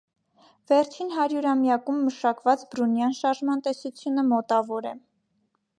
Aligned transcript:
Վերջն 0.69 1.11
հարյուրամյակում 1.17 1.99
մշակված 2.07 2.65
բրունյան 2.73 3.15
շարժման 3.21 3.63
տեսությունը 3.69 4.27
մոտավոր 4.35 4.89
է։ 4.95 5.01